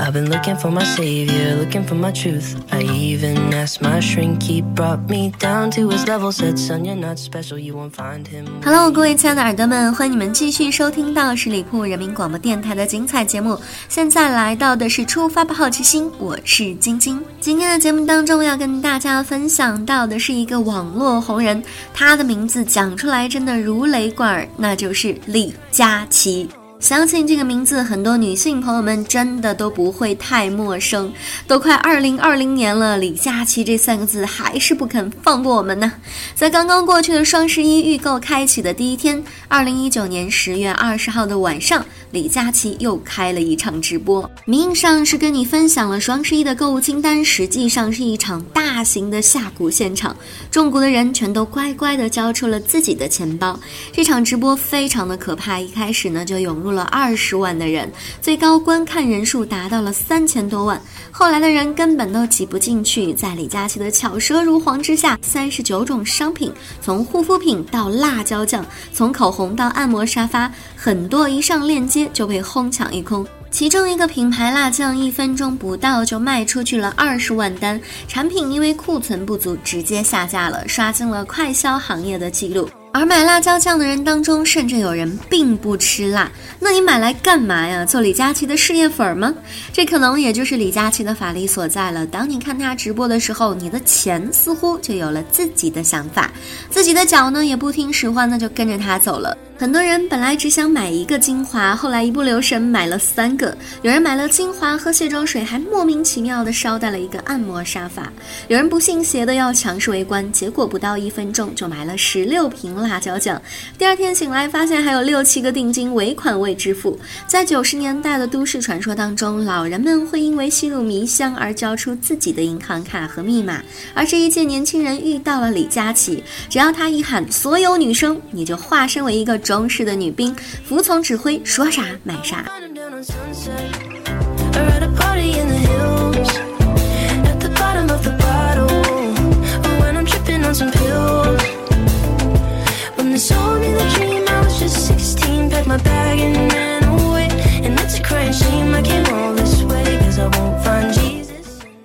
[0.00, 2.54] I've been looking for my savior, looking for my truth.
[2.70, 6.94] I even asked my shrink, he brought me down to his level, said, Son, you're
[6.94, 8.46] not special, you won't find him.
[8.62, 13.58] Hello，各位亲爱的耳朵们，欢迎你们继续收听到十里铺人民广播电台的精彩节目。
[13.88, 17.20] 现在来到的是出发吧好奇心，我是晶晶。
[17.40, 21.60] 今天的节目当中要跟大家分享到的是一个网络红人，
[21.92, 26.48] 他的名字讲出来真的如雷贯耳，那就是李佳琦。
[26.80, 31.12] 相信这个名字，很多女性朋友们真的都不会太陌生。
[31.44, 35.92] 都快二零二零年了，李佳琦这三个字还是不肯放过我们呢。
[36.36, 50.16] 在刚刚过去的双十一预购开启的第一天，二零一九年十月二十号的晚上，李佳琦又开了一场直播，名义上是跟你分享了双十一的购物清单，实际上是一场大型的下蛊现场。
[50.48, 53.58] 中蛊的人全都乖乖的交出了自己的钱包。
[53.92, 56.67] 这场直播非常的可怕，一开始呢就涌入。
[56.70, 60.80] 了二十万的人，最高观看人数达到了三千多万。
[61.10, 63.12] 后来的人根本都挤不进去。
[63.12, 73.26] 在李佳琦的巧舌如簧之下，三十九种商品，从护肤品到辣椒酱，从口红到按摩沙发，很多一上链接就被哄抢一空。
[73.50, 82.68] 其中一个品牌辣酱，一分钟不到就卖出去了二十万单，产品因为库存不足直接下架了，刷新了快销行业的记录。
[82.90, 86.30] 而买辣椒酱的人当中，甚至有人并不吃辣。
[86.58, 87.84] 那你买来干嘛呀？
[87.84, 89.32] 做李佳琦的事业粉吗？
[89.72, 92.06] 这可能也就是李佳琦的法力所在了。
[92.06, 96.30] 当你看他直播的时候，你的钱似乎就有了自己的想法，
[96.70, 99.36] 自己的脚呢也不听使唤，那就跟着他走了。
[99.56, 103.56] 很多人本来只想买一个精华，后来一不留神买了三个。
[103.82, 108.12] 有人买了精华和卸妆水，还莫名其妙的捎带了一个按摩沙发。
[108.46, 113.40] 有人不信邪的要强势围观，结果不到一分钟就买了十六瓶辣椒酱。
[113.76, 116.98] 第二天醒来，发现还有六七个定金尾款未支付。
[117.26, 123.60] 在九十年代的都市传说当中，老人们会因为吸入迷香而交出自己的银行卡和密码。
[123.94, 129.38] 而这一届年轻人遇到了李佳琦，只要他一喊“所有女生”，你就化身为一个。
[129.48, 132.44] 中式的女兵，服从指挥，说啥买啥。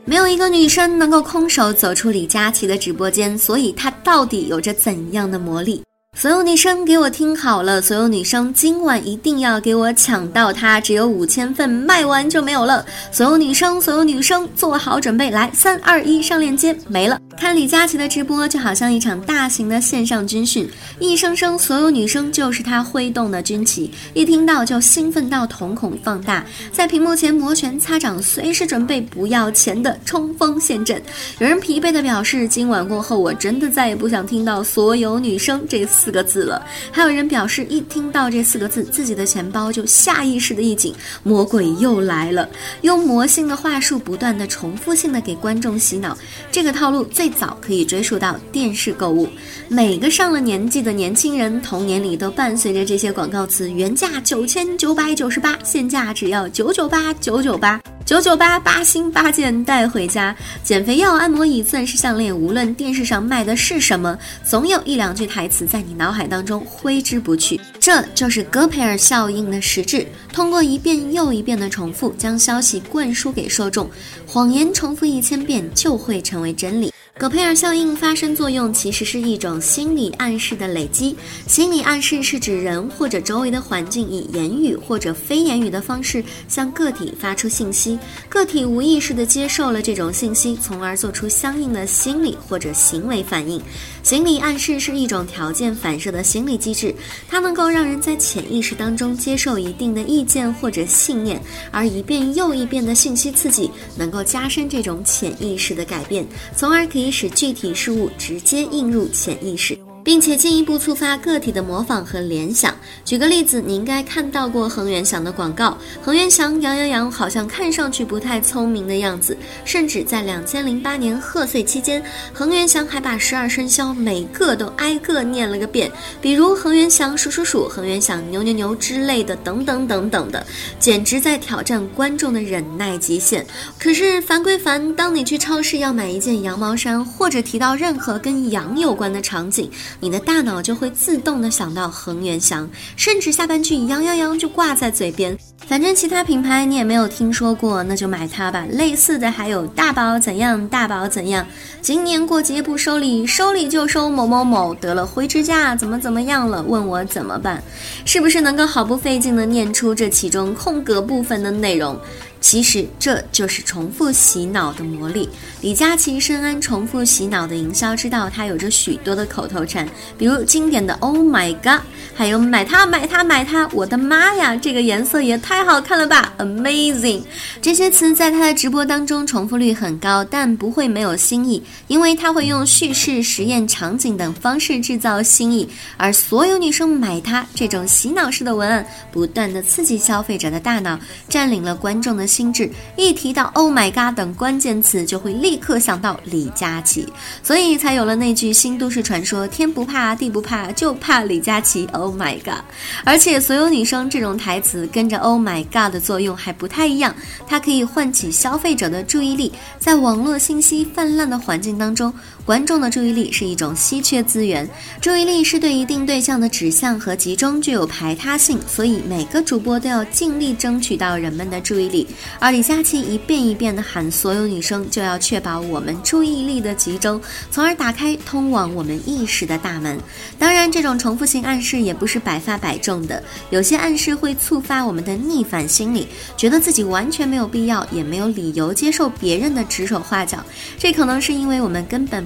[0.06, 5.82] 没有一个女生能够空手走出李佳琦的直播间，所以她到底有着怎样的魔力？
[6.16, 12.86] 所有女生给我听好了，所有女生今晚一定要给我抢到它，只有五千份，卖完就没有了。
[13.12, 17.20] 所有女生，所有女生做好准备，来，三二一，上链接，没了。
[17.36, 31.02] 看李佳琦的直播就好像一场大型的线上军训，一声声所有女生就是他挥动的军旗，一听到就兴奋到瞳孔放大，在屏幕前摩拳擦掌，随时准备不要钱的冲锋陷阵。
[31.40, 36.66] 有人疲惫的表示，今晚过后我真的再也不想听到所有女生这四个字了。
[36.94, 42.48] 还有人表示，一听到这四个字，自己的钱包就下意识的一紧，魔鬼又来了，
[42.84, 46.18] 用魔性的话术不断的重复性的给观众洗脑，
[46.50, 47.33] 这个套路最。
[47.34, 49.28] 早可以追溯到电视购物，
[49.68, 57.82] 每个上了年纪的年轻人童年里都伴随着这些广告词：原价九千九百九十八，现价只要九九八九九八。
[58.06, 67.60] 九九八八星八件带回家，减肥药、按摩椅、钻石项链，无论电视上卖的是什么，总有一两句台词在你脑海当中挥之不去。
[67.80, 73.90] 这就是戈培尔效应的实质，通过一遍又一遍的重复，将消息灌输给受众。
[74.28, 76.92] 谎言重复一千遍就会成为真理。
[77.20, 81.16] 戈培尔效应发生作用其实是一种心理暗示的累积。
[81.46, 88.00] 心理暗示是指人或者周围的环境以言语或者非言语的方式向个体发出信息。
[88.28, 93.62] 个体无意识地接受了这种信息，从而做出相应的心理或者行为反应。
[94.02, 96.94] 心理暗示是一种条件反射的心理机制，
[97.30, 101.40] 它能够让人在潜意识当中接受一定的意见或者信念，
[101.72, 106.26] 而一遍又一遍的信息刺激能够加深这种潜意识的改变，
[106.58, 109.78] 从而可以使具体事物直接映入潜意识。
[110.04, 112.76] 并且进一步触发个体的模仿和联想。
[113.06, 122.04] 举个例子，你应该看到过恒源祥的广告，恒源祥羊羊羊好像看上去不太聪明的样子，甚至在两千零八年贺岁期间，
[122.34, 125.92] 恒源祥还把十二生肖每个都挨个念了个遍，
[126.22, 130.46] 比如恒源祥鼠鼠鼠、恒源祥牛牛牛之类的，等等等等的，
[130.80, 133.46] 简直在挑战观众的忍耐极限。
[133.80, 139.70] 可是烦归烦，当你去超市要买一件羊毛衫，或者提到任何跟羊有关的场景，
[140.00, 145.38] 你的大脑就会自动的想到恒源祥，甚至下半句“羊羊羊”就挂在嘴边。
[145.66, 148.66] 反正其他品牌你也没有听说过，那就买它吧。
[148.70, 151.46] 类似的还有大宝怎样，大宝怎样。
[151.82, 154.74] 今年过节不收礼，收礼就收某某某。
[154.76, 156.62] 得了灰指甲，怎么怎么样了？
[156.62, 157.64] 问我怎么办？
[158.04, 161.98] 是不是能够毫不费劲的念出这其中空格部分的内容？
[162.44, 165.30] 其实这就是重复洗脑的魔力。
[165.62, 169.88] 李佳琦深谙重复洗脑的营销之道，他有着许多的口头禅，
[170.18, 171.82] 比如经典的 “Oh my God”，
[172.14, 177.22] 还有“买它买它买它”，我的妈呀，这个颜色也太好看了吧，Amazing！
[177.62, 185.70] 这些词在他的直播当中重复率很高，但不会没有新意，因为他会用叙事、实验场景等方式制造新意。
[185.96, 191.00] 而所有女生买它这种洗脑式的文案，不断的刺激消费者的大脑，
[191.30, 192.28] 占领了观众的。
[192.34, 197.08] 心智一提到 “Oh my God” 等关键词，就会立刻想到李佳琦，
[197.44, 201.88] 所以才有了那句新都市传说：“天不怕地不怕，就怕李佳琦。
[201.94, 202.64] ”Oh my God！
[203.06, 207.16] 而且所有女生这种台词跟着 “Oh my God” 的作用还不太一样，
[207.46, 209.54] 它可以唤起消费者的注意力。
[209.78, 212.12] 在网络信息泛滥的环境当中，
[212.46, 214.70] 观众的注意力是一种稀缺资源，
[215.00, 222.06] 注意力是对一定对象的指向和集中具有排他性，所以每个主播都要尽力争取到人们的注意力。
[222.40, 229.98] 而李佳琦一遍一遍地喊所有女生，就要确保我们注意力的集中，从而打开通往我们意识的大门。
[230.38, 240.44] 当然，这种重复性暗示也不是百发百中的，有些暗示会触发我们的逆反心理，觉得自己完全没有必要，也没有理由接受别人的指手画脚。
[240.78, 242.26] 这可能是因为我们根本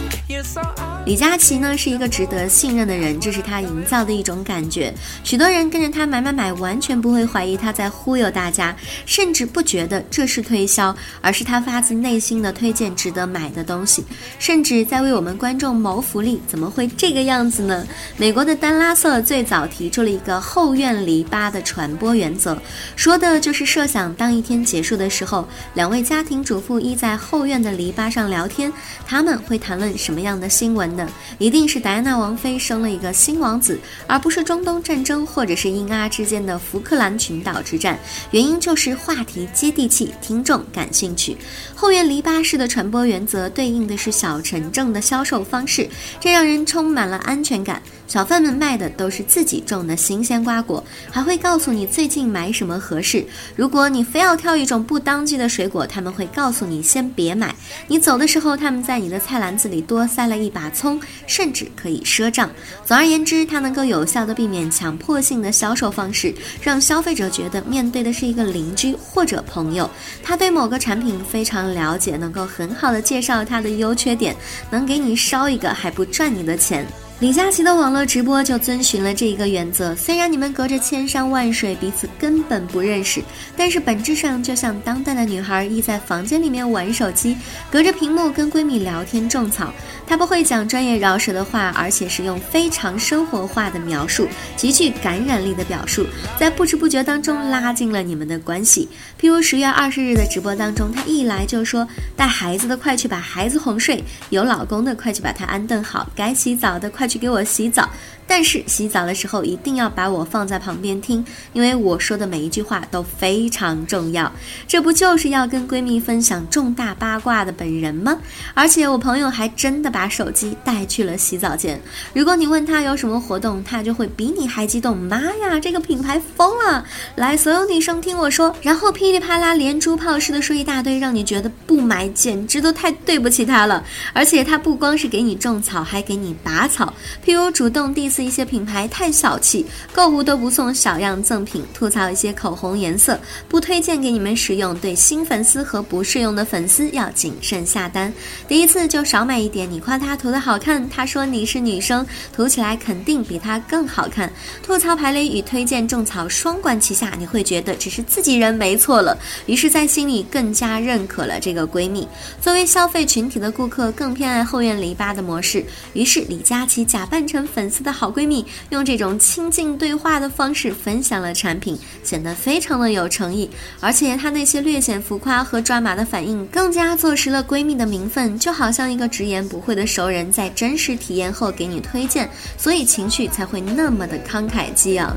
[1.05, 4.93] 李佳琦呢是一个值得信任的人，这是他营造的一种感觉。
[5.23, 8.75] 许多人跟着他买买买，完全不会怀疑他在忽悠大家，
[9.05, 14.05] 甚至不觉得这是推销，而是他发自内心的推荐值得买的东西，
[14.37, 16.39] 甚至在为我们观众谋福利。
[16.47, 17.85] 怎么会这个样子呢？
[18.15, 22.57] 美国的丹拉瑟最早提出了一个后院篱笆的传播原则，
[22.95, 28.71] 说的就是设想当一天结束的时候，两位家庭主妇依在后院的篱笆上聊天，
[29.05, 31.07] 他们会谈论什么样的新闻呢？
[31.37, 37.99] 一定是戴安娜王妃生了一个新王子，而不是中东战争或者是英阿之间的福克兰群岛之战。
[38.31, 41.37] 原因就是话题接地气，听众感兴趣。
[41.75, 45.89] 后院篱笆式的传播原则对应的是小城镇的销售方式，
[46.19, 47.81] 这让人充满了安全感。
[48.11, 53.25] 小贩们卖的都是自己种的新鲜瓜果，还会告诉你最近买什么合适。
[53.55, 57.55] 如果你非要挑一种不当季的水果，他们会告诉你先别买。
[57.87, 62.49] 你走的时候，他们在你的菜篮子里多塞了一把葱，甚至可以赊账。
[62.83, 69.89] 总而言之，它能够有效地避免强迫性的销售方式，让消费者觉得面对的是一个邻居或者朋友，
[70.21, 74.35] 他对某个产品非常了解，能够很好的介绍它的优缺点，
[74.69, 76.85] 能给你捎一个还不赚你的钱。
[77.21, 79.95] 李佳琦的网络直播就遵循了这一个原则。
[79.95, 83.21] 虽然你们隔着千山万水，彼此根本不认识，
[83.55, 87.37] 但是本质上就像当代的女孩依在房间里面玩手机，
[87.69, 89.71] 隔着屏幕跟闺蜜聊天种草。
[90.07, 96.07] 她不会讲专业饶舌的话，而且是用非常生活化的描述，极具感染力的表述，
[96.39, 98.89] 在不知不觉当中拉近了你们的关系。
[99.21, 101.87] 譬如十月二十日的直播当中，她一来就说
[102.17, 107.89] ：“带孩子的快去把孩子哄睡，有老公的快去把他安顿好，该洗澡的快。”去给我洗澡。
[108.27, 114.31] 但是洗澡的时候一定要把我放在旁边听，因为我说的每一句话都非常重要。
[114.65, 118.17] 这不就是要跟闺蜜分享重大八卦的本人吗？
[118.53, 121.81] 而且我朋友还真的把手机带去了洗澡间。
[122.13, 124.95] 如果你问他有什么活动，他就会比你还激动。
[124.95, 126.85] 妈呀，这个品牌疯了！
[127.15, 133.83] 来，所有女生听我说，然后噼里啪啦连珠炮似的说一大堆，让你觉得不买简直都太对不起他了。
[134.13, 136.93] 而且他不光是给你种草，还给你拔草，
[137.25, 144.71] 譬如主动 diss 一些品牌太小气，购物都不送小样赠品，吐槽一些口红颜色，不推荐给你们使用。
[144.79, 148.11] 对新粉丝和不适用的粉丝要谨慎下单，
[148.47, 149.69] 第一次就少买一点。
[149.69, 154.31] 你夸他涂的好看，他说你是女生，涂起来肯定比他更好看。
[154.63, 162.07] 吐槽排雷与推荐种草双管齐下，你会觉得只是自己人没错了，于是，在心里更加认可了这个闺蜜。
[162.41, 165.63] 作为消费群体的顾客，更偏爱后院篱笆的模式。
[165.93, 173.49] 于是，李佳琦假扮成粉丝的好闺蜜，用这种亲近对话的方式分享了产品，显得非常的有诚意。
[173.79, 185.15] 而且，她那些略显浮夸和抓马的反应，更加坐实了闺蜜的名分，就好像一个直言不讳的熟人在真实体验后给你推荐，所以情绪才会那么的慷慨激昂。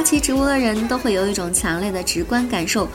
[0.00, 2.88] 李佳琦直播的人都会有一种强烈的直观感受。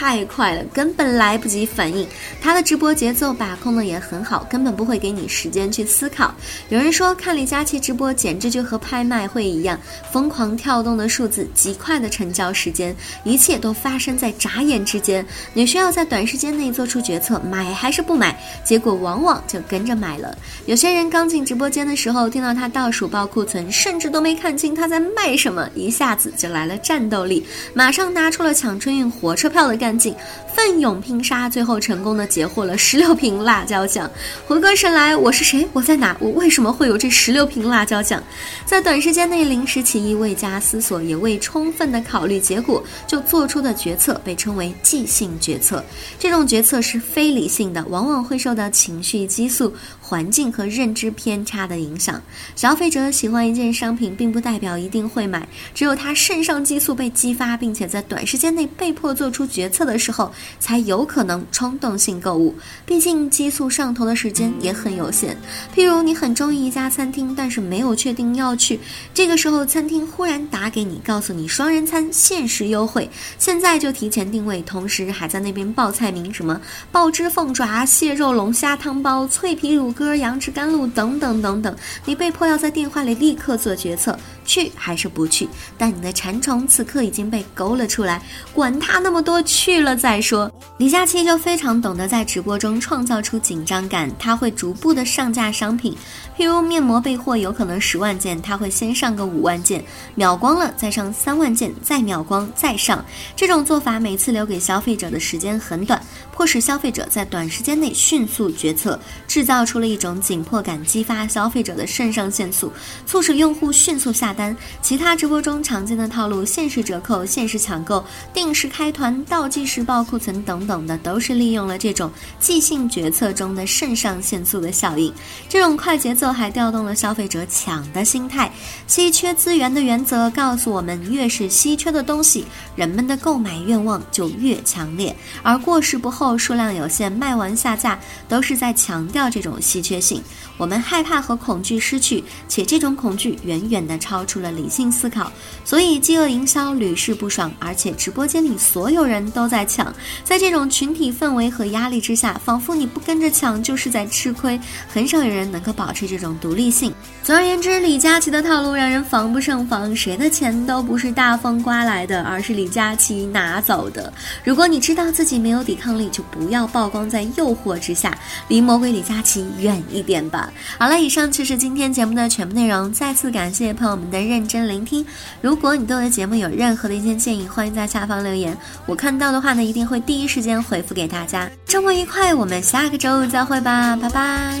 [0.00, 2.08] 太快了，根本来不及反应。
[2.40, 6.34] 他的直播节奏把控的也很好，根本不会给你时间去思考。
[6.70, 9.78] 有人说看李佳琦直播简直就和拍卖会一样，
[10.10, 15.22] 疯狂跳动的数字，极快的成交时间，一切都发生在眨眼之间。
[15.52, 20.34] 你需要在短时间内做出决策，买还是不买，结果往往就跟着买了。
[20.64, 29.36] 有些人刚进直播间的时候，听到他倒数报库存，甚至都没看清他在卖什么，一下子就来了战斗力，马上拿出了抢春运火。
[29.36, 30.14] 车票的干劲，
[30.54, 34.10] 奋勇拼杀，最后成功的截获了十六瓶辣椒酱。
[34.46, 35.66] 回过神来，我是谁？
[35.72, 36.16] 我在哪？
[36.20, 38.22] 我为什么会有这十六瓶辣椒酱？
[38.64, 45.84] 在短时间内临时起意，未加思索，也未充分的考虑结果就做出的决策，被称为即兴决策。
[46.18, 49.74] 这种决策是非理性的，往往会受到情绪激素。
[50.10, 52.20] 环境和认知偏差的影响，
[52.56, 55.46] 消费者喜欢一件商品，并不代表一定会买。
[55.72, 62.52] 只有他肾上激素被激发，并且在短时间内被迫做出决策的时候，才有可能冲动性购物。
[62.84, 65.36] 毕竟激素上头的时间也很有限。
[65.72, 68.80] 譬如你很中意一家餐厅，但是没有确定要去，
[69.14, 79.94] 这个时候餐厅忽然打给你，告诉你双人餐限时优惠，现在就提前定位，同时还在那边报菜名，什么爆汁凤爪、蟹肉龙虾汤包、脆皮乳。
[80.00, 81.76] 歌、杨枝甘露等等等等，
[82.06, 85.46] 你被迫要在电话里立刻做决策，去还是不去？
[85.76, 88.22] 但你的馋虫此刻已经被勾了出来，
[88.54, 90.50] 管他那么多，去了再说。
[90.78, 95.94] 李佳琦就非常懂得在直播中创造出紧张感，他会逐步的上架商品，
[96.34, 103.04] 譬如面膜备货有可能十万件，他会先上个五万件，秒光了再上三万件，再秒光再上。
[103.36, 106.00] 这种做法每次留给消费者的时间很短，
[106.32, 109.89] 迫使消费者在短时间内迅速决策，制造出了。
[109.90, 112.72] 一种紧迫感激发消费者的肾上腺素，
[113.06, 114.56] 促使用户迅速下单。
[114.80, 125.12] 其他直播中常见的套路，限时折扣、限时抢购、定时开团、倒计时报库存等等的，都是利用了这种即兴决策中的肾上腺素的效应。
[125.48, 128.52] 这种快节奏还调动了消费者抢的心态。
[128.86, 135.14] 稀缺资源的原则告诉我们，越是稀缺的东西，人们的购买愿望就越强烈。
[135.42, 139.79] 而过时不候、数量有限、卖完下架，都是在强调这种稀。
[139.80, 140.22] 缺性，
[140.56, 145.30] 我们害怕和恐惧失去，且这种恐惧远远的超出了理性思考，
[145.64, 147.50] 所以饥饿营销屡试不爽。
[147.58, 149.92] 而且直播间里所有人都在抢，
[150.24, 154.58] 在这种群体氛围和压力之下，仿佛你不跟着抢就是在吃亏，
[154.88, 156.92] 很少有人能够保持这种独立性。
[157.22, 164.12] 总而言之，李佳琦的套路让人防不胜防，谁的钱都不是大风刮来的，而是李佳琦拿走的。
[164.44, 168.16] 如果你知道自己没有抵抗力，就不要曝光在诱惑之下，
[168.48, 169.80] 离魔鬼李佳琦远。
[169.90, 170.52] 一点吧。
[170.78, 172.92] 好了，以上就是今天节目的全部内容。
[172.92, 175.04] 再次感谢朋友们的认真聆听。
[175.40, 178.56] 如果你对我的节目有任何的一些建议，欢迎在下方留言。
[178.86, 181.50] 我看到的话呢，一定会第一时间回复给大家。
[181.66, 184.60] 周末愉快，我们下个周五再会吧，拜拜。